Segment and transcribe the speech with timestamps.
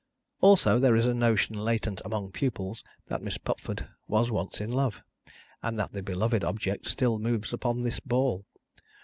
[0.39, 5.03] Also, there is a notion latent among pupils, that Miss Pupford was once in love,
[5.61, 8.47] and that the beloved object still moves upon this ball.